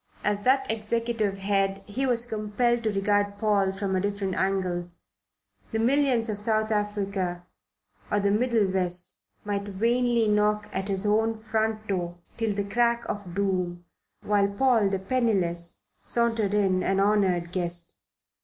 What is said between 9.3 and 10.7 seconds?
might vainly knock